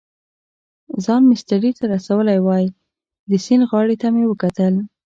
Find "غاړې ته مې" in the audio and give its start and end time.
3.69-4.23